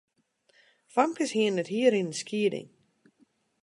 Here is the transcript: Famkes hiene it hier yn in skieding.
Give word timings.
Famkes 0.93 1.31
hiene 1.35 1.59
it 1.63 1.71
hier 1.73 1.93
yn 1.99 2.09
in 2.11 2.17
skieding. 2.21 2.69